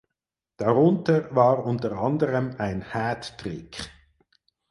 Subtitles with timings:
[0.57, 3.91] Darunter war unter anderem ein Hattrick.